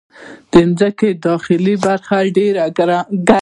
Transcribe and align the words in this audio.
د 0.51 0.53
مځکې 0.69 1.09
داخلي 1.27 1.75
برخه 1.85 2.17
ډېره 2.37 2.63
ګرمه 2.77 2.99
ده. 3.25 3.29